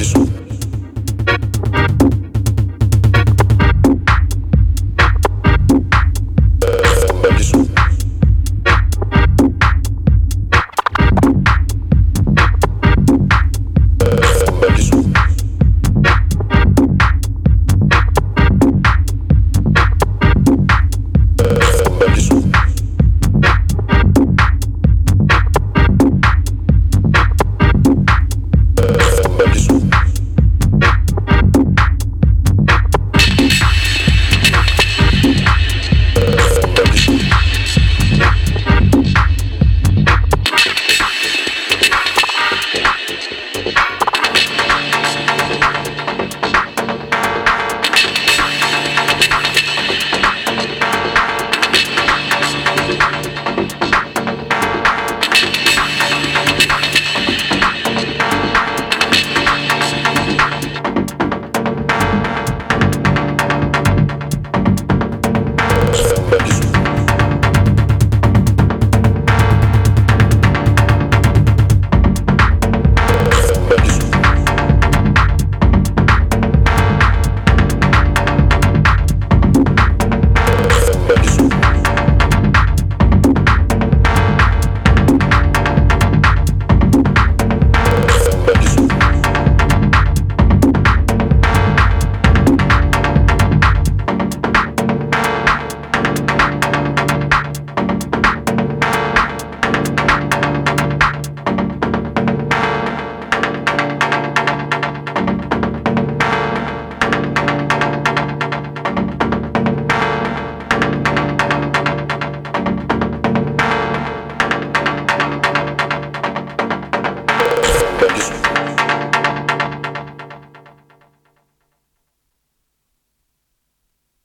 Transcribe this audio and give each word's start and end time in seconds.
eso. 0.00 0.29